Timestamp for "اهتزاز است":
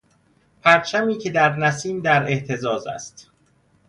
2.31-3.31